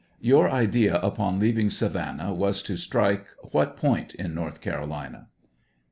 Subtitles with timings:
[0.19, 5.27] Your idea upon leaving Savannah was to strike what point in North Carolina